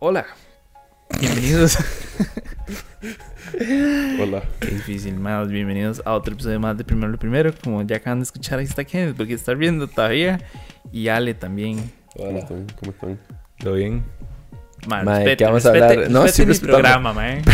Hola. 0.00 0.26
Bienvenidos. 1.20 1.76
Hola. 4.20 4.42
Qué 4.60 4.66
difícil, 4.68 5.18
más. 5.18 5.48
Bienvenidos 5.48 6.02
a 6.04 6.12
otro 6.14 6.34
episodio 6.34 6.60
más 6.60 6.76
de 6.76 6.84
Primero 6.84 7.08
lo 7.10 7.18
Primero. 7.18 7.52
Como 7.62 7.82
ya 7.82 7.96
acaban 7.96 8.20
de 8.20 8.24
escuchar, 8.24 8.58
ahí 8.58 8.64
está 8.66 8.84
Kenneth, 8.84 9.16
porque 9.16 9.34
está 9.34 9.54
viendo 9.54 9.88
todavía. 9.88 10.38
Y 10.92 11.08
Ale 11.08 11.34
también. 11.34 11.90
¿Cómo 12.16 12.38
están? 12.38 12.66
¿Cómo 12.78 12.92
están? 12.92 13.18
¿Todo 13.58 13.74
bien? 13.74 14.04
Man, 14.86 15.04
Mae, 15.04 15.14
respete, 15.24 15.36
¿qué 15.38 15.44
vamos 15.44 15.66
a 15.66 15.72
respete- 15.72 15.92
hablar? 15.92 16.10
No, 16.10 16.22
respete 16.22 16.54
sí, 16.54 16.60
mi 16.62 16.66
programa, 16.68 17.12
mae. 17.12 17.42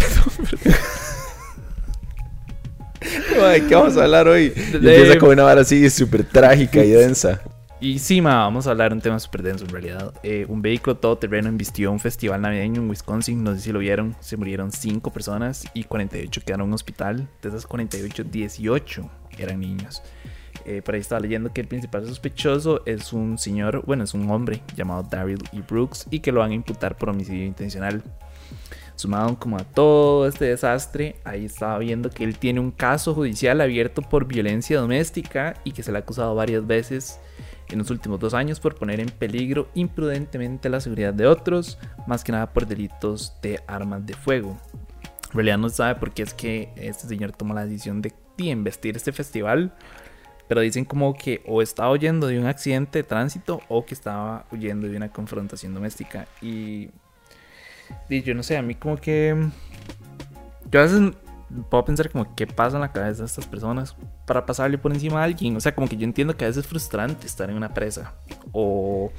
Ay, 3.42 3.61
¿Qué 3.68 3.74
vamos 3.74 3.96
a 3.96 4.04
hablar 4.04 4.29
hoy? 4.29 4.52
Y 4.54 4.61
De- 4.79 4.96
Empieza 4.96 5.18
con 5.18 5.30
una 5.30 5.42
vara 5.45 5.62
así 5.62 5.88
súper 5.88 6.24
trágica 6.24 6.84
y 6.84 6.90
densa. 6.90 7.40
Y 7.85 7.98
sí, 7.98 8.23
ma, 8.23 8.37
vamos 8.37 8.66
a 8.66 8.71
hablar 8.71 8.93
de 8.93 8.95
un 8.95 9.03
tema 9.03 9.21
súper 9.21 9.43
denso 9.43 9.66
en 9.66 9.71
realidad. 9.71 10.14
Eh, 10.23 10.47
un 10.48 10.62
vehículo 10.62 10.97
todoterreno 10.97 11.51
embistió 11.51 11.92
un 11.92 12.01
festival 12.01 12.41
navideño 12.41 12.80
en 12.80 12.88
Wisconsin. 12.88 13.45
No 13.45 13.55
sé 13.55 13.61
si 13.61 13.73
lo 13.73 13.79
vieron. 13.80 14.16
Se 14.20 14.38
murieron 14.38 14.73
5 14.73 15.12
personas 15.12 15.66
y 15.75 15.84
48 15.84 16.41
quedaron 16.47 16.65
en 16.65 16.69
un 16.69 16.73
hospital. 16.73 17.28
De 17.42 17.51
esas 17.51 17.66
48, 17.66 18.25
18 18.25 19.11
eran 19.37 19.61
niños. 19.61 20.02
Eh, 20.65 20.80
por 20.80 20.95
ahí 20.95 21.02
estaba 21.02 21.20
leyendo 21.20 21.52
que 21.52 21.61
el 21.61 21.69
principal 21.69 22.06
sospechoso 22.06 22.80
es 22.87 23.12
un 23.12 23.37
señor, 23.37 23.84
bueno, 23.84 24.05
es 24.05 24.14
un 24.14 24.30
hombre 24.30 24.62
llamado 24.75 25.03
Daryl 25.03 25.42
E. 25.53 25.61
Brooks 25.61 26.06
y 26.11 26.20
que 26.20 26.33
lo 26.33 26.41
van 26.41 26.53
a 26.53 26.55
imputar 26.55 26.97
por 26.97 27.11
homicidio 27.11 27.45
intencional. 27.45 28.03
Sumado 28.97 29.37
como 29.39 29.57
a 29.57 29.65
todo 29.65 30.29
este 30.29 30.45
desastre, 30.45 31.16
ahí 31.25 31.47
estaba 31.47 31.79
viendo 31.79 32.11
que 32.11 32.23
él 32.23 32.39
tiene 32.39 32.61
un 32.61 32.71
caso 32.71 33.12
judicial 33.12 33.61
abierto 33.61 34.03
por 34.03 34.27
violencia 34.27 34.79
doméstica 34.79 35.55
y 35.65 35.73
que 35.73 35.83
se 35.83 35.91
le 35.91 35.98
ha 35.98 36.01
acusado 36.03 36.34
varias 36.34 36.65
veces 36.65 37.19
en 37.69 37.79
los 37.79 37.91
últimos 37.91 38.20
dos 38.20 38.34
años 38.34 38.61
por 38.61 38.77
poner 38.77 39.01
en 39.01 39.09
peligro 39.09 39.69
imprudentemente 39.75 40.69
la 40.69 40.80
seguridad 40.80 41.12
de 41.12 41.27
otros, 41.27 41.79
más 42.07 42.23
que 42.23 42.33
nada 42.33 42.53
por 42.53 42.67
delitos 42.67 43.34
de 43.42 43.61
armas 43.67 44.06
de 44.06 44.14
fuego. 44.14 44.56
En 45.31 45.34
realidad 45.34 45.58
no 45.58 45.69
se 45.69 45.77
sabe 45.77 45.97
por 45.97 46.12
qué 46.12 46.23
es 46.23 46.33
que 46.33 46.73
este 46.77 47.08
señor 47.08 47.33
tomó 47.33 47.55
la 47.55 47.67
decisión 47.67 48.01
de, 48.01 48.12
de 48.36 48.45
investir 48.45 48.97
este 48.97 49.11
festival, 49.11 49.75
pero 50.47 50.61
dicen 50.61 50.84
como 50.84 51.14
que 51.14 51.42
o 51.47 51.62
estaba 51.62 51.91
huyendo 51.91 52.29
de 52.29 52.39
un 52.39 52.47
accidente 52.47 53.01
de 53.01 53.03
tránsito 53.03 53.61
o 53.69 53.84
que 53.84 53.95
estaba 53.95 54.47
huyendo 54.53 54.86
de 54.86 54.97
una 54.97 55.11
confrontación 55.11 55.75
doméstica. 55.75 56.29
Y, 56.41 56.91
y 58.09 58.23
yo 58.23 58.34
no 58.34 58.42
sé, 58.42 58.56
a 58.56 58.62
mí 58.62 58.75
como 58.75 58.97
que... 58.97 59.37
Yo 60.70 60.81
a 60.81 60.83
veces 60.84 61.12
puedo 61.70 61.84
pensar 61.84 62.11
como 62.11 62.34
qué 62.34 62.47
pasa 62.47 62.77
en 62.77 62.83
la 62.83 62.92
cabeza 62.92 63.23
de 63.23 63.27
estas 63.27 63.47
personas 63.47 63.95
para 64.27 64.45
pasarle 64.45 64.78
por 64.78 64.92
encima 64.92 65.20
a 65.20 65.25
alguien. 65.25 65.56
O 65.56 65.61
sea, 65.61 65.75
como 65.75 65.89
que 65.89 65.97
yo 65.97 66.05
entiendo 66.05 66.36
que 66.36 66.45
a 66.45 66.48
veces 66.48 66.64
es 66.64 66.69
frustrante 66.69 67.27
estar 67.27 67.51
en 67.51 67.56
una 67.56 67.73
presa. 67.73 68.14
O, 68.53 69.12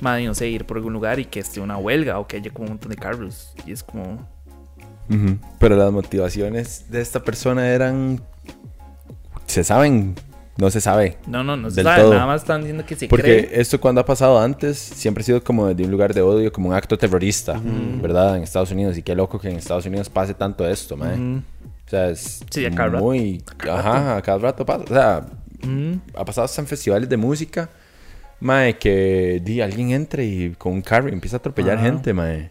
madre, 0.00 0.26
no 0.26 0.34
sé, 0.34 0.48
ir 0.48 0.64
por 0.64 0.76
algún 0.76 0.92
lugar 0.92 1.18
y 1.18 1.24
que 1.24 1.40
esté 1.40 1.60
una 1.60 1.76
huelga 1.76 2.18
o 2.18 2.26
que 2.26 2.36
haya 2.36 2.50
como 2.50 2.64
un 2.64 2.72
montón 2.72 2.90
de 2.90 2.96
carros. 2.96 3.54
Y 3.66 3.72
es 3.72 3.82
como... 3.82 4.26
Pero 5.58 5.76
las 5.76 5.92
motivaciones 5.92 6.90
de 6.90 7.00
esta 7.02 7.20
persona 7.20 7.68
eran... 7.68 8.22
¿Se 9.46 9.62
saben? 9.62 10.14
No 10.62 10.70
se 10.70 10.80
sabe. 10.80 11.16
No, 11.26 11.42
no, 11.42 11.56
no 11.56 11.70
se 11.70 11.76
Del 11.76 11.84
sabe. 11.86 12.02
todo. 12.02 12.14
Nada 12.14 12.26
más 12.26 12.42
están 12.42 12.60
diciendo 12.60 12.84
que 12.86 12.94
se 12.94 13.08
Porque 13.08 13.48
cree. 13.48 13.60
esto 13.60 13.80
cuando 13.80 14.00
ha 14.00 14.04
pasado 14.04 14.38
antes 14.40 14.78
siempre 14.78 15.22
ha 15.22 15.24
sido 15.26 15.42
como 15.42 15.74
de 15.74 15.82
un 15.84 15.90
lugar 15.90 16.14
de 16.14 16.22
odio, 16.22 16.52
como 16.52 16.68
un 16.68 16.74
acto 16.74 16.96
terrorista, 16.96 17.60
¿verdad? 18.00 18.36
En 18.36 18.44
Estados 18.44 18.70
Unidos. 18.70 18.96
Y 18.96 19.02
qué 19.02 19.14
loco 19.16 19.40
que 19.40 19.50
en 19.50 19.56
Estados 19.56 19.86
Unidos 19.86 20.08
pase 20.08 20.34
tanto 20.34 20.68
esto, 20.68 20.96
mae. 20.96 21.16
O 21.18 21.90
sea, 21.90 22.10
es 22.10 22.44
Sí, 22.48 22.64
a 22.64 22.70
cada 22.70 22.90
rato. 22.90 23.04
muy... 23.04 23.42
Cada 23.56 23.78
Ajá, 23.80 24.16
a 24.18 24.22
cada 24.22 24.38
rato 24.38 24.64
pasa. 24.64 24.84
O 24.84 24.86
sea, 24.94 25.26
ha 26.16 26.24
pasado 26.24 26.44
hasta 26.44 26.60
en 26.60 26.66
festivales 26.68 27.08
de 27.08 27.16
música, 27.16 27.68
mae, 28.38 28.78
que 28.78 29.40
di, 29.44 29.60
alguien 29.60 29.90
entre 29.90 30.24
y 30.24 30.50
con 30.56 30.74
un 30.74 30.82
carro 30.82 31.08
y 31.08 31.12
empieza 31.12 31.36
a 31.36 31.38
atropellar 31.38 31.78
gente, 31.80 32.12
mae. 32.12 32.50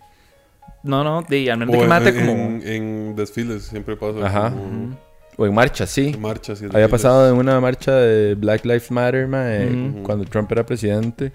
No, 0.84 1.04
no, 1.04 1.22
de, 1.22 1.50
al 1.52 1.59
menos 1.59 1.76
O 1.76 1.78
que 1.78 1.84
en, 1.84 1.89
mate 1.89 2.09
en- 2.09 2.26
como... 2.26 2.59
en 2.66 3.16
desfiles 3.16 3.64
siempre 3.64 3.95
pasa. 3.95 4.26
Ajá. 4.26 4.49
como 4.49 4.98
O 5.37 5.45
en 5.45 5.53
marchas, 5.53 5.89
sí. 5.89 6.15
Marchas 6.19 6.61
y 6.61 6.65
Había 6.65 6.80
desfiles. 6.80 6.92
pasado 6.92 7.30
en 7.31 7.36
una 7.37 7.59
marcha 7.59 7.93
de 7.95 8.36
Black 8.36 8.65
Lives 8.65 8.92
Matter, 8.92 9.27
mae, 9.27 9.67
Ujú. 9.67 10.03
cuando 10.03 10.25
Trump 10.25 10.52
era 10.52 10.65
presidente. 10.65 11.31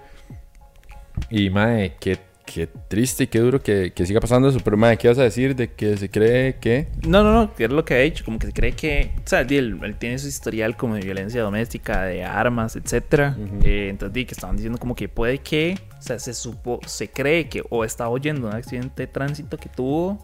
Y, 1.29 1.49
mae, 1.49 1.95
qué, 1.99 2.17
qué 2.45 2.67
triste 2.87 3.23
y 3.23 3.27
qué 3.27 3.39
duro 3.39 3.59
que, 3.61 3.91
que 3.93 4.05
siga 4.05 4.21
pasando 4.21 4.47
eso. 4.49 4.59
Pero, 4.63 4.77
mae, 4.77 4.97
¿qué 4.97 5.07
vas 5.07 5.17
a 5.17 5.23
decir 5.23 5.55
de 5.55 5.73
que 5.73 5.97
se 5.97 6.09
cree 6.09 6.55
que... 6.59 6.87
No, 7.07 7.23
no, 7.23 7.33
no, 7.33 7.53
que 7.55 7.65
es 7.65 7.71
lo 7.71 7.83
que 7.83 7.95
ha 7.95 7.99
dicho, 7.99 8.23
como 8.23 8.37
que 8.39 8.47
se 8.47 8.53
cree 8.53 8.73
que, 8.73 9.11
o 9.17 9.27
sea, 9.27 9.41
él, 9.41 9.79
él 9.81 9.95
tiene 9.97 10.19
su 10.19 10.27
historial 10.27 10.77
como 10.77 10.93
de 10.95 11.01
violencia 11.01 11.41
doméstica, 11.41 12.03
de 12.03 12.23
armas, 12.23 12.75
etcétera. 12.75 13.35
Eh, 13.63 13.87
entonces, 13.89 14.13
di, 14.13 14.25
que 14.25 14.33
estaban 14.35 14.55
diciendo 14.55 14.77
como 14.77 14.95
que 14.95 15.09
puede 15.09 15.39
que, 15.39 15.77
o 15.97 16.01
sea, 16.01 16.19
se 16.19 16.33
supo, 16.35 16.79
se 16.85 17.09
cree 17.09 17.49
que 17.49 17.63
o 17.69 17.83
estaba 17.83 18.11
oyendo 18.11 18.47
un 18.47 18.53
accidente 18.53 19.03
de 19.03 19.07
tránsito 19.07 19.57
que 19.57 19.69
tuvo, 19.69 20.23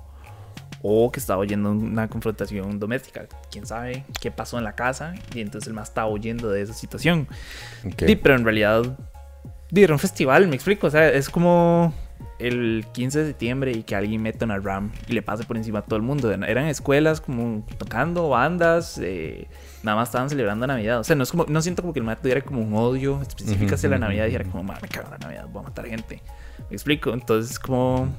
o 0.85 1.09
que 1.11 1.19
estaba 1.19 1.39
oyendo 1.39 1.71
una 1.71 2.09
confrontación 2.09 2.77
doméstica. 2.77 3.25
Quién 3.49 3.65
sabe 3.65 4.03
qué 4.21 4.31
pasó 4.31 4.57
en 4.57 4.65
la 4.65 4.75
casa, 4.75 5.15
y 5.33 5.39
entonces 5.39 5.67
el 5.69 5.73
más 5.73 5.87
estaba 5.87 6.07
oyendo 6.07 6.51
de 6.51 6.61
esa 6.61 6.73
situación. 6.73 7.27
Ok. 7.85 8.03
Di, 8.03 8.15
pero 8.17 8.35
en 8.35 8.43
realidad, 8.43 8.83
di, 9.71 9.81
era 9.83 9.93
un 9.93 9.99
festival, 9.99 10.47
me 10.49 10.55
explico. 10.55 10.87
O 10.87 10.89
sea, 10.91 11.07
es 11.09 11.29
como 11.29 11.93
el 12.37 12.85
15 12.91 13.19
de 13.19 13.27
septiembre 13.27 13.71
y 13.71 13.83
que 13.83 13.95
alguien 13.95 14.21
meta 14.21 14.43
una 14.43 14.59
RAM 14.59 14.91
y 15.07 15.13
le 15.13 15.21
pase 15.21 15.45
por 15.45 15.55
encima 15.55 15.79
a 15.79 15.81
todo 15.83 15.95
el 15.95 16.01
mundo. 16.01 16.29
Eran 16.31 16.65
escuelas 16.67 17.21
como 17.21 17.65
tocando 17.77 18.27
bandas, 18.27 18.97
eh, 19.01 19.47
nada 19.83 19.95
más 19.95 20.09
estaban 20.09 20.29
celebrando 20.29 20.67
Navidad. 20.67 20.99
O 20.99 21.03
sea, 21.05 21.15
no, 21.15 21.23
es 21.23 21.31
como, 21.31 21.45
no 21.47 21.61
siento 21.61 21.81
como 21.81 21.93
que 21.93 21.99
el 21.99 22.05
mate 22.05 22.23
tuviera 22.23 22.41
como 22.41 22.61
un 22.61 22.73
odio 22.73 23.21
específico 23.21 23.75
hacia 23.75 23.87
la 23.87 23.95
ujú, 23.95 24.05
Navidad 24.05 24.23
y 24.25 24.27
dijera 24.27 24.43
como, 24.51 24.63
"Ma, 24.63 24.77
me 24.81 24.89
cago 24.89 25.05
en 25.05 25.11
la 25.11 25.17
Navidad, 25.19 25.47
voy 25.49 25.61
a 25.61 25.63
matar 25.63 25.85
gente. 25.85 26.21
Me 26.69 26.75
explico. 26.75 27.13
Entonces, 27.13 27.57
como. 27.57 28.09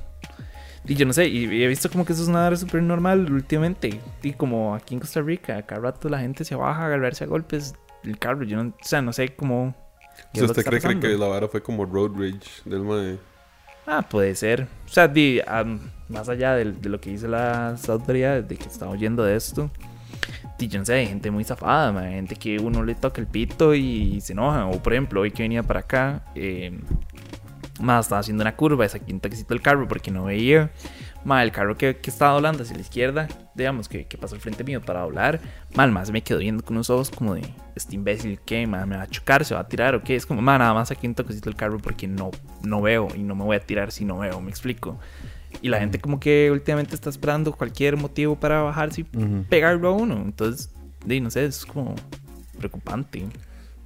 Y 0.87 0.95
yo 0.97 1.07
no 1.07 1.13
sé, 1.15 1.29
y 1.29 1.63
he 1.63 1.67
visto 1.67 1.89
como 1.91 2.05
que 2.05 2.13
eso 2.13 2.23
es 2.23 2.29
una 2.29 2.47
hora 2.47 2.57
súper 2.57 2.83
normal 2.83 3.31
últimamente. 3.33 4.01
Y 4.23 4.33
como 4.35 4.75
aquí 4.75 4.95
en 4.95 5.01
Costa 5.01 5.23
Rica, 5.23 5.63
cada 5.63 5.81
rato 5.81 6.09
la 6.11 6.19
gente 6.19 6.45
se 6.45 6.55
baja 6.55 6.83
a 6.83 6.87
agarrarse 6.87 7.25
a 7.25 7.27
golpes 7.27 7.75
el 8.05 8.19
carro. 8.19 8.45
Yo 8.45 8.63
no, 8.63 8.69
o 8.71 8.85
sea, 8.85 9.01
no 9.01 9.13
sé 9.13 9.35
cómo. 9.35 9.75
O 10.33 10.37
sea, 10.37 10.45
¿usted 10.45 10.65
cree, 10.65 10.81
cree 10.81 11.01
que 11.01 11.09
la 11.17 11.27
vara 11.27 11.49
fue 11.49 11.63
como 11.63 11.87
road 11.87 12.13
rage 12.13 12.39
del 12.67 12.83
mae? 12.83 13.19
Ah, 13.87 14.03
puede 14.03 14.35
ser. 14.35 14.67
O 14.87 14.89
sea, 14.89 15.09
di, 15.09 15.41
am, 15.47 15.81
más 16.09 16.29
allá 16.29 16.55
del- 16.55 16.81
de, 16.81 16.89
lo 16.89 17.01
que 17.01 17.11
dice 17.11 17.29
las 17.29 17.89
autoridades, 17.89 18.47
de 18.49 18.57
que 18.57 18.65
está 18.69 18.89
oyendo 18.89 19.25
de 19.25 19.37
esto. 19.37 19.71
di, 20.59 20.69
yo 20.69 20.79
no 20.79 20.85
sé, 20.85 20.95
hay 20.95 21.07
gente 21.07 21.31
muy 21.31 21.45
zafada, 21.45 21.93
ma, 21.93 22.01
hay 22.03 22.15
gente 22.15 22.37
que 22.37 22.59
uno 22.59 22.83
le 22.85 22.95
toca 22.95 23.21
el 23.21 23.27
pito 23.27 23.75
y 23.75 24.21
se 24.21 24.33
enoja. 24.35 24.67
O 24.67 24.83
por 24.83 24.93
ejemplo, 24.93 25.23
hoy 25.23 25.31
que 25.31 25.43
venía 25.43 25.63
para 25.63 25.81
acá, 25.81 26.23
eh, 26.35 26.79
más 27.85 28.07
estaba 28.07 28.21
haciendo 28.21 28.43
una 28.43 28.57
curva, 28.57 28.89
saqué 28.89 29.13
un 29.13 29.21
taxito 29.21 29.55
del 29.55 29.63
carro 29.63 29.87
porque 29.87 30.11
no 30.11 30.25
veía. 30.25 30.71
Ma, 31.25 31.43
el 31.43 31.53
carro 31.53 31.77
que, 31.77 31.97
que 31.97 32.11
estaba 32.11 32.33
doblando 32.35 32.63
hacia 32.65 32.75
la 32.77 32.83
izquierda, 32.83 33.29
digamos, 33.55 33.89
que, 33.89 34.07
que 34.07 34.19
pasó 34.19 34.35
al 34.35 34.41
frente 34.43 34.63
mío 34.63 34.83
para 34.83 35.01
doblar, 35.01 35.41
mal 35.75 35.91
más 35.91 36.11
me 36.11 36.23
quedó 36.23 36.39
viendo 36.39 36.63
con 36.63 36.77
unos 36.77 36.91
ojos 36.91 37.11
como 37.11 37.35
de 37.35 37.43
este 37.75 37.95
imbécil 37.95 38.39
que 38.45 38.67
me 38.67 38.79
va 38.79 39.03
a 39.03 39.07
chocar, 39.07 39.45
se 39.45 39.55
va 39.55 39.61
a 39.61 39.69
tirar 39.69 39.95
o 39.95 40.03
qué. 40.03 40.17
Es 40.17 40.27
como, 40.27 40.43
ma, 40.43 40.59
nada 40.59 40.75
más 40.75 40.91
aquí 40.91 41.07
un 41.07 41.15
toquecito 41.15 41.49
del 41.49 41.57
carro 41.57 41.79
porque 41.79 42.07
no, 42.07 42.31
no 42.63 42.83
veo 42.83 43.09
y 43.15 43.23
no 43.23 43.35
me 43.35 43.45
voy 43.45 43.57
a 43.57 43.61
tirar 43.61 43.91
si 43.91 44.05
no 44.05 44.19
veo, 44.19 44.41
me 44.41 44.51
explico. 44.51 44.99
Y 45.63 45.69
la 45.69 45.79
gente 45.79 45.99
como 45.99 46.21
que 46.21 46.51
últimamente 46.51 46.95
está 46.95 47.09
esperando 47.11 47.53
cualquier 47.53 47.97
motivo 47.97 48.37
para 48.37 48.61
bajarse 48.61 49.03
y 49.03 49.17
Ujú. 49.17 49.45
pegarlo 49.49 49.89
a 49.89 49.93
uno. 49.93 50.17
Entonces, 50.17 50.71
no 51.07 51.31
sé, 51.31 51.47
es 51.47 51.65
como 51.65 51.95
preocupante. 52.59 53.27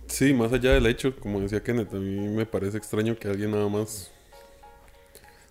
Sí, 0.08 0.32
más 0.32 0.52
allá 0.52 0.72
del 0.72 0.86
hecho, 0.86 1.14
como 1.16 1.38
decía 1.40 1.62
Kenneth, 1.62 1.92
a 1.92 1.98
mí 1.98 2.28
me 2.28 2.46
parece 2.46 2.78
extraño 2.78 3.16
que 3.16 3.28
alguien 3.28 3.50
nada 3.50 3.68
más... 3.68 4.10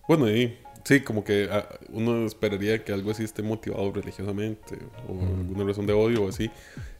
Bueno, 0.07 0.29
y 0.29 0.57
sí, 0.83 1.01
como 1.01 1.23
que 1.23 1.47
ah, 1.51 1.67
uno 1.89 2.25
esperaría 2.25 2.83
que 2.83 2.91
algo 2.91 3.11
así 3.11 3.23
esté 3.23 3.43
motivado 3.43 3.91
religiosamente 3.91 4.79
o 5.07 5.21
alguna 5.21 5.63
razón 5.63 5.85
de 5.85 5.93
odio 5.93 6.23
o 6.23 6.29
así. 6.29 6.49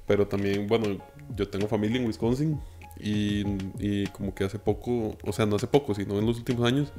Pero 0.05 0.27
también, 0.27 0.67
bueno, 0.67 1.03
yo 1.35 1.49
tengo 1.49 1.67
familia 1.67 1.99
en 1.99 2.05
Wisconsin 2.05 2.59
y, 2.99 3.43
y 3.79 4.05
como 4.07 4.35
que 4.35 4.43
hace 4.43 4.59
poco, 4.59 5.17
o 5.23 5.33
sea, 5.33 5.45
no 5.45 5.55
hace 5.55 5.67
poco, 5.67 5.95
sino 5.95 6.19
en 6.19 6.25
los 6.25 6.37
últimos 6.37 6.65
años, 6.65 6.93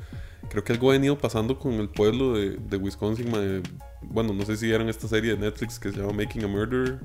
creo 0.50 0.64
que 0.64 0.72
algo 0.72 0.90
ha 0.90 0.94
venido 0.94 1.16
pasando 1.18 1.58
con 1.58 1.74
el 1.74 1.88
pueblo 1.88 2.34
de, 2.34 2.56
de 2.56 2.76
Wisconsin. 2.76 3.30
Bueno, 4.02 4.32
no 4.32 4.44
sé 4.44 4.56
si 4.56 4.66
vieron 4.66 4.88
esta 4.88 5.06
serie 5.08 5.36
de 5.36 5.38
Netflix 5.38 5.78
que 5.78 5.92
se 5.92 5.98
llama 5.98 6.12
Making 6.12 6.44
a 6.44 6.48
Murderer 6.48 6.98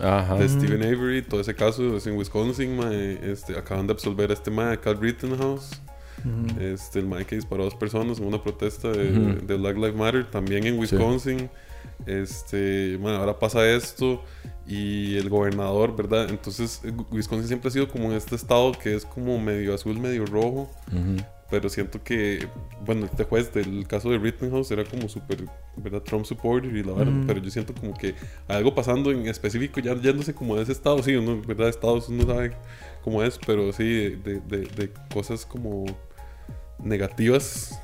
Ajá. 0.00 0.34
de 0.36 0.48
Stephen 0.48 0.82
Avery, 0.82 1.22
todo 1.22 1.40
ese 1.40 1.54
caso 1.54 1.96
es 1.96 2.06
en 2.06 2.16
Wisconsin, 2.16 2.76
mae, 2.76 3.18
este, 3.32 3.56
acaban 3.58 3.86
de 3.86 3.92
absolver 3.94 4.30
a 4.30 4.34
este 4.34 4.50
mae, 4.50 4.78
Cal 4.78 4.98
Rittenhouse, 5.00 5.80
Ujú. 6.24 6.60
este, 6.60 6.98
el 6.98 7.06
mae 7.06 7.24
que 7.24 7.36
disparó 7.36 7.62
a 7.62 7.64
dos 7.66 7.74
personas 7.74 8.18
en 8.18 8.26
una 8.26 8.42
protesta 8.42 8.88
de, 8.92 9.10
Ujú. 9.10 9.46
de 9.46 9.54
Black 9.56 9.76
Lives 9.76 9.94
Matter, 9.96 10.30
también 10.30 10.66
en 10.66 10.78
Wisconsin, 10.78 11.48
este, 12.06 12.98
mae, 13.00 13.16
ahora 13.16 13.38
pasa 13.38 13.66
esto, 13.68 14.22
y 14.66 15.16
el 15.16 15.28
gobernador, 15.30 15.94
¿verdad? 15.96 16.28
Entonces, 16.28 16.82
Wisconsin 17.10 17.46
siempre 17.48 17.68
ha 17.68 17.72
sido 17.72 17.88
como 17.88 18.12
este 18.12 18.34
estado 18.34 18.72
que 18.72 18.94
es 18.94 19.04
como 19.04 19.38
medio 19.38 19.74
azul, 19.74 19.98
medio 19.98 20.26
rojo, 20.26 20.70
Ujú. 20.92 21.16
Pero 21.50 21.68
siento 21.68 22.02
que, 22.02 22.48
bueno, 22.84 23.06
este 23.06 23.22
juez 23.24 23.52
del 23.54 23.86
caso 23.86 24.10
de 24.10 24.18
Rittenhouse 24.18 24.70
era 24.72 24.84
como 24.84 25.08
súper, 25.08 25.44
¿verdad? 25.76 26.02
Trump 26.02 26.24
supporter 26.24 26.74
y 26.74 26.82
la 26.82 26.92
verdad, 26.92 27.12
Mm. 27.12 27.26
pero 27.26 27.40
yo 27.40 27.50
siento 27.50 27.72
como 27.74 27.94
que 27.96 28.14
algo 28.48 28.74
pasando 28.74 29.10
en 29.12 29.26
específico, 29.28 29.78
ya 29.80 29.94
yéndose 29.94 30.34
como 30.34 30.56
de 30.56 30.62
ese 30.64 30.72
estado, 30.72 31.02
sí, 31.02 31.14
uno, 31.14 31.40
¿verdad? 31.46 31.68
Estados 31.68 32.08
uno 32.08 32.24
sabe 32.26 32.56
cómo 33.04 33.22
es, 33.22 33.38
pero 33.46 33.72
sí, 33.72 33.84
de, 33.84 34.40
de- 34.46 34.66
de 34.76 34.92
cosas 35.12 35.46
como 35.46 35.84
negativas 36.82 37.80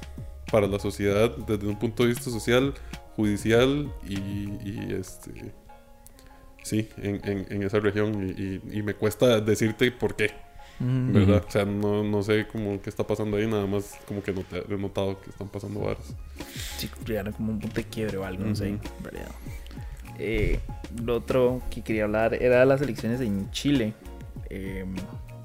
para 0.51 0.67
la 0.67 0.79
sociedad 0.79 1.31
desde 1.47 1.67
un 1.67 1.79
punto 1.79 2.03
de 2.03 2.11
vista 2.11 2.31
social, 2.31 2.75
judicial 3.17 3.91
y, 4.07 4.15
y, 4.19 4.97
este 4.99 5.55
sí, 6.63 6.89
en, 6.99 7.21
en, 7.29 7.47
en 7.51 7.63
esa 7.63 7.81
región 7.81 8.29
y, 8.29 8.43
y- 8.43 8.79
y 8.79 8.83
me 8.83 8.95
cuesta 8.95 9.41
decirte 9.41 9.91
por 9.93 10.15
qué, 10.15 10.31
Mm. 10.81 11.13
¿verdad? 11.13 11.45
O 11.47 11.51
sea, 11.51 11.65
no, 11.65 12.03
no 12.03 12.23
sé 12.23 12.47
cómo 12.51 12.81
qué 12.83 12.91
está 12.91 13.07
pasando 13.07 13.37
ahí, 13.37 13.47
nada 13.47 13.67
más 13.67 13.99
como 14.07 14.23
que 14.23 14.33
noté- 14.35 14.65
he 14.69 14.77
notado 14.77 15.21
que 15.21 15.31
están 15.31 15.49
pasando 15.49 15.81
varas. 15.81 16.15
Sí, 16.79 16.91
llegaron 17.07 17.33
como 17.33 17.53
un 17.53 17.59
punto 17.61 17.77
de 17.77 17.85
quiebre 17.85 18.17
o 18.17 18.25
algo, 18.25 18.45
no 18.45 18.55
sé, 18.57 18.73
Ujú. 18.73 18.81
en 18.99 19.05
realidad. 19.05 19.31
Eh, 20.19 20.61
lo 21.05 21.17
otro 21.17 21.63
que 21.71 21.83
quería 21.83 22.05
hablar 22.05 22.35
era 22.35 22.61
de 22.61 22.67
las 22.67 22.81
elecciones 22.83 23.21
en 23.21 23.51
Chile. 23.51 23.95
Eh, 24.51 24.85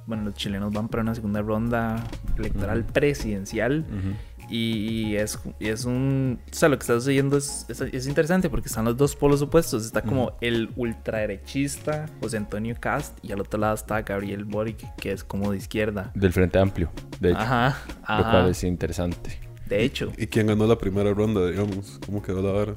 bueno, 0.06 0.24
los 0.24 0.34
chilenos 0.36 0.72
van 0.74 0.88
para 0.88 1.04
una 1.04 1.14
segunda 1.16 1.42
ronda 1.42 2.04
electoral 2.38 2.84
presidencial 2.86 3.86
y 4.50 5.16
es, 5.16 5.40
y 5.60 5.68
es 5.68 5.86
un... 5.86 6.40
O 6.52 6.56
sea, 6.56 6.70
lo 6.70 6.78
que 6.78 6.84
está 6.84 6.94
sucediendo 6.96 7.38
es, 7.38 7.66
es, 7.70 7.82
es 7.82 8.08
interesante 8.08 8.50
porque 8.50 8.68
están 8.68 8.86
los 8.86 8.96
dos 8.98 9.16
polos 9.16 9.42
opuestos. 9.42 9.86
Está 9.86 10.02
como 10.02 10.26
Ujú. 10.26 10.34
el 10.42 10.70
ultraderechista 10.76 12.08
José 12.22 12.38
Antonio 12.38 12.76
Cast 12.80 13.18
y 13.24 13.32
al 13.32 13.42
otro 13.42 13.60
lado 13.60 13.76
está 13.76 14.02
Gabriel 14.02 14.46
Boric, 14.46 14.96
que 14.96 15.12
es 15.12 15.24
como 15.24 15.52
de 15.52 15.58
izquierda. 15.58 16.12
Del 16.16 16.32
Frente 16.34 16.60
Amplio, 16.60 16.90
de 17.20 17.32
hecho. 17.32 17.40
Ajá, 17.40 17.78
Lo 17.88 18.24
cual 18.24 18.26
ajá. 18.38 18.50
es 18.50 18.64
interesante. 18.64 19.40
De 19.68 19.84
hecho. 19.84 20.12
¿Y 20.18 20.28
quién 20.28 20.48
ganó 20.48 20.66
la 20.66 20.78
primera 20.78 21.14
ronda, 21.14 21.46
digamos? 21.50 22.00
¿Cómo 22.06 22.22
quedó 22.22 22.42
la 22.42 22.52
vara? 22.52 22.74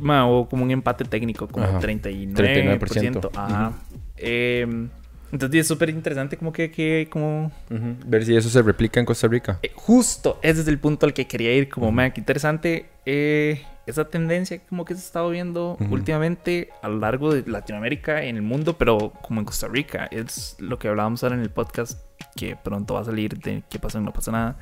Ma, 0.00 0.26
hubo 0.26 0.48
como 0.48 0.64
un 0.64 0.70
empate 0.70 1.04
técnico, 1.04 1.46
como 1.48 1.66
Ajá. 1.66 1.80
39%. 1.80 2.32
39%. 2.34 3.30
Ajá. 3.34 3.72
Eh, 4.16 4.88
entonces 5.34 5.60
es 5.60 5.68
súper 5.68 5.90
interesante 5.90 6.36
como 6.36 6.52
que, 6.52 6.70
que 6.70 7.08
como... 7.10 7.52
Ujú. 7.70 7.96
Ver 8.06 8.24
si 8.24 8.34
eso 8.36 8.48
se 8.48 8.62
replica 8.62 9.00
en 9.00 9.06
Costa 9.06 9.28
Rica. 9.28 9.58
eh, 9.62 9.70
justo, 9.74 10.38
ese 10.42 10.62
es 10.62 10.68
el 10.68 10.78
punto 10.78 11.04
al 11.06 11.12
que 11.12 11.26
quería 11.26 11.52
ir, 11.54 11.68
como, 11.68 11.92
man, 11.92 12.10
qué 12.12 12.20
interesante 12.20 12.86
eh, 13.04 13.62
esa 13.86 14.06
tendencia 14.06 14.60
como 14.66 14.84
que 14.86 14.94
se 14.94 15.00
ha 15.00 15.04
estado 15.04 15.28
viendo 15.30 15.76
Ujú. 15.78 15.92
últimamente 15.92 16.70
a 16.82 16.88
lo 16.88 16.98
largo 16.98 17.34
de 17.34 17.42
Latinoamérica, 17.50 18.22
en 18.24 18.36
el 18.36 18.42
mundo, 18.42 18.78
pero 18.78 19.10
como 19.20 19.40
en 19.40 19.44
Costa 19.46 19.68
Rica. 19.68 20.06
Es 20.10 20.56
lo 20.58 20.78
que 20.78 20.88
hablábamos 20.88 21.22
ahora 21.22 21.34
en 21.36 21.42
el 21.42 21.50
podcast, 21.50 22.00
que 22.36 22.56
pronto 22.56 22.94
va 22.94 23.00
a 23.00 23.04
salir 23.04 23.38
de 23.38 23.62
qué 23.68 23.78
pasa, 23.78 24.00
no 24.00 24.12
pasa 24.12 24.32
nada. 24.32 24.56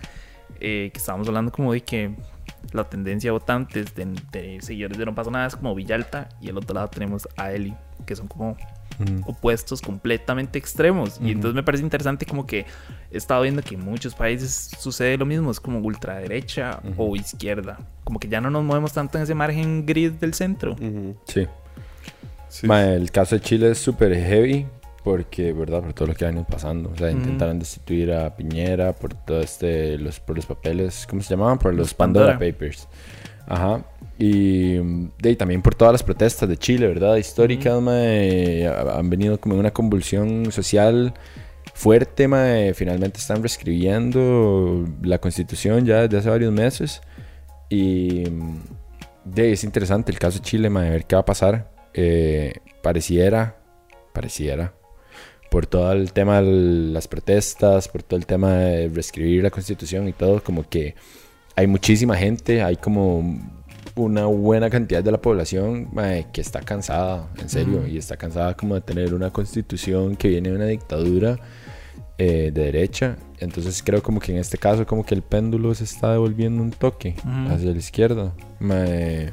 eh, 0.61 0.91
que 0.93 0.99
estábamos 0.99 1.27
hablando 1.29 1.51
como 1.53 1.73
de 1.73 1.83
que 1.83 2.15
la 2.73 2.85
tendencia 2.85 3.29
de 3.29 3.33
votantes 3.33 3.95
de, 3.95 4.07
de 4.33 4.59
seguidores 4.61 4.97
de 4.99 5.05
No 5.07 5.15
Pasa 5.15 5.31
Nada 5.31 5.47
es 5.47 5.57
como 5.57 5.75
Villalta 5.75 6.29
y 6.41 6.51
al 6.51 6.57
otro 6.59 6.75
lado 6.75 6.89
tenemos 6.89 7.27
a 7.37 7.53
Eli, 7.53 7.75
que 8.07 8.15
son 8.15 8.29
como 8.29 8.57
Opuestos 9.27 9.81
completamente 9.81 10.59
extremos. 10.59 11.19
Y 11.23 11.33
entonces 11.33 11.55
me 11.55 11.63
parece 11.63 11.85
interesante 11.85 12.27
como 12.27 12.47
que 12.47 12.67
he 13.11 13.17
estado 13.17 13.43
viendo 13.43 13.63
que 13.63 13.75
en 13.75 13.85
muchos 13.85 14.15
países 14.15 14.71
sucede 14.79 15.17
lo 15.17 15.27
mismo, 15.27 15.51
es 15.51 15.61
como 15.61 15.79
ultraderecha 15.79 16.81
o 16.97 17.17
izquierda. 17.17 17.79
Como 18.05 18.19
que 18.19 18.29
ya 18.29 18.41
no 18.41 18.51
nos 18.51 18.65
movemos 18.65 18.93
tanto 18.93 19.19
en 19.19 19.25
ese 19.25 19.35
margen 19.35 19.87
gris 19.87 20.19
del 20.21 20.35
centro. 20.35 20.77
Sí. 21.27 21.47
Sí. 22.49 22.67
Ma, 22.67 22.85
el 22.85 23.11
caso 23.11 23.37
de 23.37 23.41
Chile 23.41 23.71
es 23.71 23.79
súper 23.79 24.15
heavy 24.15 24.67
porque, 25.03 25.53
¿verdad? 25.53 25.83
Por 25.83 25.93
todo 25.95 26.09
lo 26.09 26.15
que 26.15 26.25
ha 26.25 26.29
venido 26.29 26.47
pasando. 26.47 26.91
O 26.91 26.97
sea, 26.97 27.11
intentaron 27.11 27.59
destituir 27.59 28.13
a 28.13 28.37
Piñera 28.37 28.93
por 28.93 29.15
todo 29.15 29.41
este, 29.41 29.99
los, 29.99 30.21
por 30.21 30.37
los 30.37 30.47
papeles, 30.47 31.07
¿cómo 31.09 31.23
se 31.23 31.31
llamaban? 31.31 31.59
Por 31.59 31.73
los, 31.73 31.89
Los 31.89 31.95
Pandora. 31.95 32.33
Pandora. 32.33 32.53
Papers. 32.53 32.89
Ajá. 33.47 33.85
Y, 34.19 34.79
mm, 34.79 35.09
y 35.25 35.37
también 35.37 35.63
por 35.63 35.75
todas 35.75 35.93
las 35.93 36.03
protestas 36.03 36.49
de 36.49 36.57
Chile, 36.57 36.87
¿verdad? 36.87 37.17
Históricas, 37.17 37.81
ma, 37.81 37.95
eh, 37.99 38.67
ha- 38.69 38.99
han 38.99 39.11
venido 39.11 39.41
como 39.41 39.55
en 39.55 39.61
una 39.61 39.73
convulsión 39.73 40.53
social 40.53 41.15
fuerte, 41.75 42.29
ma, 42.29 42.59
eh, 42.61 42.75
finalmente 42.75 43.19
están 43.19 43.43
reescribiendo 43.43 44.87
la 45.03 45.19
constitución 45.19 45.85
ya 45.87 46.03
desde 46.03 46.19
hace 46.19 46.31
varios 46.31 46.53
meses. 46.53 47.01
Y 47.69 48.25
mm, 48.31 48.59
de, 49.25 49.53
es 49.53 49.65
interesante 49.65 50.13
el 50.13 50.19
caso 50.19 50.39
de 50.39 50.45
Chile, 50.45 50.71
ma, 50.71 50.83
de 50.83 50.91
ver 50.91 51.05
qué 51.07 51.17
va 51.17 51.23
a 51.23 51.25
pasar. 51.25 51.71
Eh, 51.95 52.55
pareciera, 52.83 53.57
pareciera, 54.13 54.75
por 55.51 55.67
todo 55.67 55.93
el 55.93 56.13
tema 56.13 56.41
de 56.43 56.51
las 56.93 57.09
protestas, 57.09 57.89
por 57.89 58.03
todo 58.03 58.19
el 58.19 58.27
tema 58.27 58.55
de 58.57 58.89
reescribir 58.89 59.43
la 59.43 59.51
constitución 59.51 60.09
y 60.09 60.13
todo, 60.13 60.43
como 60.43 60.69
que 60.69 60.95
hay 61.57 61.67
muchísima 61.67 62.17
gente, 62.17 62.63
hay 62.63 62.77
como 62.77 63.39
una 63.95 64.27
buena 64.27 64.71
cantidad 64.71 65.05
de 65.05 65.13
la 65.13 65.21
población 65.21 65.89
mae, 65.93 66.27
que 66.33 66.41
está 66.41 66.61
cansada, 66.61 67.29
en 67.39 67.49
serio, 67.49 67.87
y 67.87 67.99
está 67.99 68.17
cansada 68.17 68.57
como 68.57 68.75
de 68.75 68.81
tener 68.81 69.15
una 69.15 69.31
constitución 69.31 70.17
que 70.17 70.29
viene 70.29 70.51
de 70.51 70.57
una 70.57 70.67
dictadura 70.67 71.39
eh, 72.19 72.51
de 72.53 72.65
derecha. 72.65 73.17
Entonces 73.39 73.83
creo 73.83 74.03
como 74.03 74.21
que 74.21 74.33
en 74.33 74.39
este 74.39 74.57
caso 74.57 74.87
como 74.87 75.05
que 75.05 75.15
el 75.15 75.23
péndulo 75.23 75.75
se 75.75 75.85
está 75.85 76.13
devolviendo 76.13 76.63
un 76.63 76.71
toque 76.71 77.17
hacia 77.49 77.71
la 77.71 77.79
izquierda. 77.79 78.33
Mae, 78.61 79.33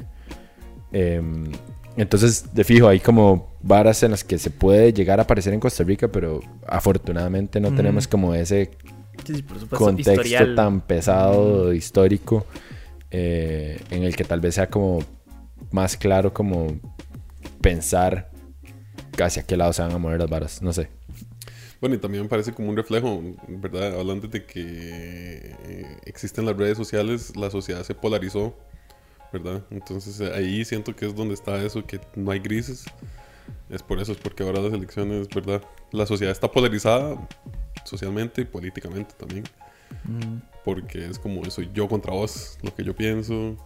em, 0.92 1.44
entonces, 1.96 2.54
de 2.54 2.64
fijo, 2.64 2.88
hay 2.88 3.00
como 3.00 3.48
varas 3.62 4.02
en 4.02 4.12
las 4.12 4.24
que 4.24 4.38
se 4.38 4.50
puede 4.50 4.92
llegar 4.92 5.18
a 5.18 5.24
aparecer 5.24 5.52
en 5.52 5.60
Costa 5.60 5.84
Rica, 5.84 6.08
pero 6.08 6.40
afortunadamente 6.66 7.60
no 7.60 7.74
tenemos 7.74 8.06
como 8.08 8.34
ese 8.34 8.70
Sí, 9.24 9.34
sí, 9.34 9.42
por 9.42 9.58
supuesto, 9.58 9.84
contexto 9.84 10.12
historial. 10.12 10.54
tan 10.54 10.80
pesado, 10.80 11.72
histórico, 11.72 12.46
eh, 13.10 13.80
en 13.90 14.04
el 14.04 14.16
que 14.16 14.24
tal 14.24 14.40
vez 14.40 14.54
sea 14.54 14.68
como 14.68 15.04
más 15.70 15.96
claro 15.96 16.32
como 16.32 16.78
pensar 17.60 18.30
hacia 19.18 19.42
qué 19.42 19.56
lado 19.56 19.72
se 19.72 19.82
van 19.82 19.92
a 19.92 19.98
mover 19.98 20.20
las 20.20 20.30
varas, 20.30 20.62
no 20.62 20.72
sé. 20.72 20.88
Bueno, 21.80 21.94
y 21.94 21.98
también 21.98 22.24
me 22.24 22.28
parece 22.28 22.52
como 22.52 22.68
un 22.68 22.76
reflejo, 22.76 23.22
¿verdad? 23.48 23.98
Hablando 23.98 24.28
de 24.28 24.44
que 24.44 25.56
eh, 25.64 25.96
existen 26.04 26.44
las 26.44 26.56
redes 26.56 26.76
sociales, 26.76 27.34
la 27.36 27.50
sociedad 27.50 27.82
se 27.84 27.94
polarizó, 27.94 28.54
¿verdad? 29.32 29.64
Entonces 29.70 30.20
eh, 30.20 30.30
ahí 30.34 30.64
siento 30.64 30.94
que 30.94 31.06
es 31.06 31.14
donde 31.14 31.34
está 31.34 31.62
eso, 31.64 31.84
que 31.86 32.00
no 32.16 32.30
hay 32.30 32.40
grises. 32.40 32.84
Es 33.70 33.82
por 33.82 33.98
eso, 33.98 34.12
es 34.12 34.18
porque 34.18 34.42
ahora 34.42 34.60
las 34.60 34.72
elecciones, 34.72 35.28
¿verdad? 35.34 35.62
La 35.90 36.06
sociedad 36.06 36.32
está 36.32 36.50
polarizada 36.50 37.16
socialmente 37.84 38.42
y 38.42 38.44
políticamente 38.44 39.14
también. 39.18 39.44
Porque 40.64 41.06
es 41.06 41.18
como 41.18 41.42
eso, 41.44 41.62
yo 41.62 41.88
contra 41.88 42.12
vos, 42.12 42.58
lo 42.62 42.74
que 42.74 42.84
yo 42.84 42.94
pienso. 42.94 43.56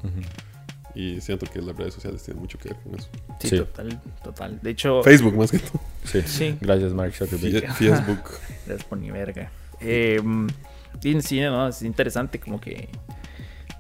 Y 0.95 1.21
siento 1.21 1.45
que 1.47 1.61
las 1.61 1.77
redes 1.77 1.93
sociales 1.95 2.23
tienen 2.23 2.41
mucho 2.41 2.57
que 2.57 2.69
ver 2.69 2.79
con 2.83 2.95
eso. 2.95 3.09
Sí, 3.41 3.49
Sí. 3.49 3.57
total, 3.59 4.01
total. 4.23 4.61
De 4.63 4.71
hecho, 4.71 5.03
Facebook 5.03 5.37
más 5.37 5.51
que 5.51 5.59
todo. 5.59 5.81
Sí. 6.05 6.23
Sí. 6.25 6.57
Gracias, 6.61 6.93
Mark 6.93 7.13
Zuckerberg. 7.15 7.73
Facebook. 7.75 8.31
Gracias 8.67 8.85
por 8.89 8.99
ni 8.99 9.11
verga. 9.11 9.51
Eh, 9.81 10.21
sí, 11.21 11.41
no, 11.41 11.69
es 11.69 11.83
interesante 11.83 12.39
como 12.39 12.61
que... 12.61 12.89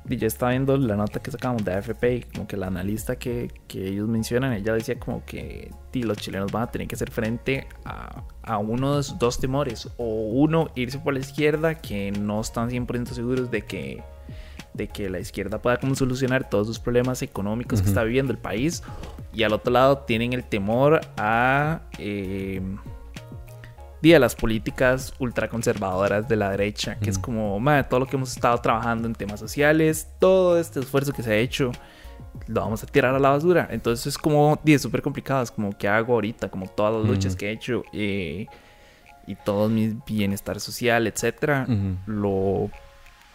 y 0.08 0.16
yo 0.16 0.26
estaba 0.26 0.50
viendo 0.50 0.76
la 0.76 0.96
nota 0.96 1.20
que 1.20 1.30
sacamos 1.30 1.64
de 1.64 1.72
AFP 1.72 2.14
y 2.16 2.22
como 2.22 2.46
que 2.46 2.56
la 2.56 2.66
analista 2.66 3.16
que, 3.16 3.50
que 3.66 3.88
ellos 3.88 4.06
mencionan, 4.08 4.52
ella 4.52 4.74
decía 4.74 4.98
como 4.98 5.24
que 5.24 5.70
los 5.94 6.18
chilenos 6.18 6.52
van 6.52 6.64
a 6.64 6.70
tener 6.70 6.88
que 6.88 6.94
hacer 6.94 7.10
frente 7.10 7.66
a, 7.84 8.22
a 8.42 8.58
uno 8.58 8.96
de 8.96 9.02
sus 9.02 9.18
dos 9.18 9.38
temores. 9.40 9.88
O 9.96 10.28
uno, 10.32 10.68
irse 10.74 10.98
por 10.98 11.14
la 11.14 11.20
izquierda, 11.20 11.76
que 11.76 12.12
no 12.12 12.40
están 12.40 12.68
100% 12.70 13.06
seguros 13.08 13.50
de 13.50 13.62
que, 13.62 14.02
de 14.74 14.88
que 14.88 15.08
la 15.08 15.20
izquierda 15.20 15.62
pueda 15.62 15.78
como 15.78 15.94
solucionar 15.94 16.50
todos 16.50 16.66
sus 16.66 16.78
problemas 16.78 17.22
económicos 17.22 17.80
que 17.80 17.84
Ujú. 17.84 17.90
está 17.90 18.04
viviendo 18.04 18.32
el 18.32 18.38
país. 18.38 18.82
Y 19.32 19.42
al 19.44 19.52
otro 19.52 19.72
lado 19.72 19.98
tienen 19.98 20.32
el 20.32 20.44
temor 20.44 21.00
a... 21.16 21.80
eh, 21.98 22.60
día 24.04 24.18
las 24.20 24.34
políticas 24.36 25.12
ultraconservadoras 25.18 26.28
de 26.28 26.36
la 26.36 26.50
derecha, 26.50 26.96
que 27.00 27.10
es 27.10 27.16
Ujú. 27.16 27.24
como 27.24 27.58
"Ma, 27.58 27.82
todo 27.82 28.00
lo 28.00 28.06
que 28.06 28.16
hemos 28.16 28.32
estado 28.32 28.56
trabajando 28.58 29.08
en 29.08 29.14
temas 29.14 29.40
sociales, 29.40 30.08
todo 30.20 30.58
este 30.58 30.78
esfuerzo 30.80 31.12
que 31.12 31.22
se 31.22 31.32
ha 31.32 31.36
hecho, 31.36 31.72
lo 32.46 32.60
vamos 32.60 32.82
a 32.82 32.86
tirar 32.86 33.14
a 33.14 33.18
la 33.18 33.30
basura. 33.30 33.66
Entonces 33.70 34.06
es 34.08 34.18
como, 34.18 34.60
es 34.64 34.82
súper 34.82 35.00
complicado, 35.02 35.42
es 35.42 35.50
como, 35.50 35.76
¿qué 35.76 35.88
hago 35.88 36.12
ahorita? 36.14 36.48
Como 36.50 36.66
todas 36.68 36.92
las 36.94 37.04
luchas 37.10 37.32
Ujú. 37.32 37.38
que 37.38 37.48
he 37.48 37.52
hecho 37.52 37.82
eh, 37.92 38.46
y 39.26 39.34
todo 39.36 39.68
mi 39.70 39.96
bienestar 40.06 40.60
social, 40.60 41.06
etcétera, 41.06 41.66
Ujú. 41.66 41.96
lo, 42.06 42.70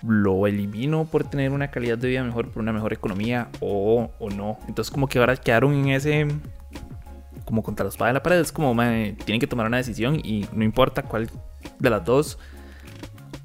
lo 0.08 0.46
elimino 0.48 1.06
por 1.06 1.24
tener 1.24 1.52
una 1.52 1.72
calidad 1.72 1.98
de 1.98 2.10
vida 2.10 2.24
mejor, 2.24 2.52
por 2.52 2.62
una 2.62 2.72
mejor 2.74 2.94
economía 2.94 3.48
o, 3.60 4.12
o 4.20 4.30
no. 4.30 4.60
Entonces 4.68 4.92
como 4.92 5.08
que 5.08 5.18
ahora 5.18 5.36
quedaron 5.36 5.74
en 5.74 5.90
ese 5.90 6.28
como 7.50 7.64
contra 7.64 7.84
la 7.84 7.90
espada 7.90 8.10
de 8.10 8.14
la 8.14 8.22
pared. 8.22 8.40
Es 8.40 8.52
como, 8.52 8.76
mae, 8.76 9.14
tienen 9.26 9.40
que 9.40 9.48
tomar 9.48 9.66
una 9.66 9.78
decisión 9.78 10.20
y 10.24 10.46
no 10.54 10.64
importa 10.64 11.02
cuál 11.02 11.28
de 11.80 11.90
las 11.90 12.06
dos, 12.06 12.38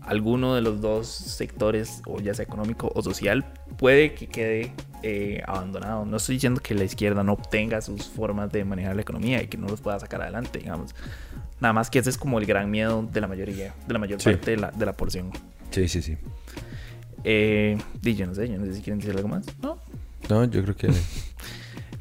alguno 0.02 0.54
de 0.54 0.60
los 0.60 0.82
dos 0.82 1.06
sectores, 1.08 2.02
o 2.06 2.20
ya 2.20 2.34
sea 2.34 2.44
económico 2.44 2.92
o 2.94 3.02
social, 3.02 3.46
puede 3.78 4.12
que 4.14 4.26
quede 4.28 4.72
eh, 5.02 5.42
abandonado. 5.46 6.04
No 6.04 6.18
estoy 6.18 6.34
diciendo 6.36 6.60
que 6.62 6.74
la 6.74 6.84
izquierda 6.84 7.22
no 7.22 7.32
obtenga 7.32 7.80
sus 7.80 8.08
formas 8.10 8.52
de 8.52 8.62
manejar 8.66 8.94
la 8.94 9.00
economía 9.02 9.42
y 9.42 9.46
que 9.46 9.56
no 9.56 9.66
los 9.66 9.80
pueda 9.80 9.98
sacar 9.98 10.20
adelante, 10.20 10.58
digamos. 10.58 10.94
Nada 11.60 11.72
más 11.72 11.88
que 11.88 11.98
ese 12.00 12.10
es 12.10 12.18
como 12.18 12.38
el 12.38 12.44
gran 12.44 12.70
miedo 12.70 13.08
de 13.10 13.20
la 13.22 13.26
mayoría, 13.26 13.74
de 13.86 13.92
la 13.94 13.98
mayor 13.98 14.20
Sí. 14.20 14.28
parte 14.30 14.50
de 14.50 14.56
la, 14.58 14.70
de 14.70 14.84
la 14.84 14.92
porción. 14.92 15.30
Sí, 15.70 15.88
sí, 15.88 16.02
sí. 16.02 16.18
Eh, 17.24 17.78
di, 18.02 18.14
yo 18.14 18.26
no 18.26 18.34
sé, 18.34 18.46
yo 18.48 18.58
no 18.58 18.66
sé 18.66 18.74
si 18.74 18.82
quieren 18.82 18.98
decir 19.00 19.16
algo 19.16 19.28
más. 19.28 19.46
No, 19.62 19.78
No, 20.28 20.44
yo 20.44 20.62
creo 20.62 20.76
que... 20.76 20.88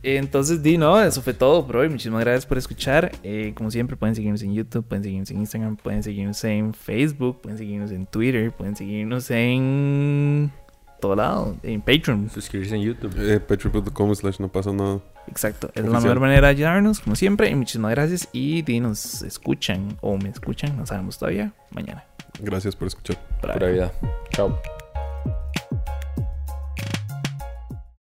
Entonces, 0.03 0.61
Di, 0.61 0.77
no, 0.77 1.01
eso 1.01 1.21
fue 1.21 1.33
todo 1.33 1.65
por 1.65 1.77
hoy. 1.77 1.89
Muchísimas 1.89 2.19
gracias 2.21 2.45
por 2.45 2.57
escuchar. 2.57 3.11
Eh, 3.23 3.53
como 3.55 3.71
siempre, 3.71 3.95
pueden 3.95 4.15
seguirnos 4.15 4.43
en 4.43 4.53
YouTube, 4.53 4.85
pueden 4.85 5.03
seguirnos 5.03 5.31
en 5.31 5.39
Instagram, 5.39 5.77
pueden 5.77 6.03
seguirnos 6.03 6.43
en 6.43 6.73
Facebook, 6.73 7.41
pueden 7.41 7.57
seguirnos 7.57 7.91
en 7.91 8.05
Twitter, 8.05 8.51
pueden 8.51 8.75
seguirnos 8.75 9.31
en 9.31 10.51
todo 10.99 11.15
lado. 11.15 11.55
En 11.63 11.81
Patreon. 11.81 12.29
Suscribirse 12.29 12.75
en 12.75 12.81
YouTube. 12.81 13.13
Eh, 13.17 13.39
Patreon.com 13.39 14.13
slash 14.13 14.39
no 14.39 14.49
pasa 14.49 14.73
nada. 14.73 14.99
Exacto. 15.27 15.71
Es 15.73 15.85
la 15.85 15.99
mejor 15.99 16.19
manera 16.19 16.47
de 16.47 16.53
ayudarnos, 16.53 16.99
como 16.99 17.15
siempre. 17.15 17.49
Y 17.49 17.55
muchísimas 17.55 17.91
gracias. 17.91 18.27
Y 18.33 18.61
di, 18.61 18.81
nos 18.81 19.21
escuchan 19.21 19.97
o 20.01 20.17
me 20.17 20.29
escuchan, 20.29 20.77
no 20.77 20.85
sabemos 20.85 21.17
todavía. 21.17 21.53
Mañana. 21.71 22.03
Gracias 22.41 22.75
por 22.75 22.87
escuchar. 22.87 23.17
Vida. 23.41 23.91
Chao. 24.31 24.59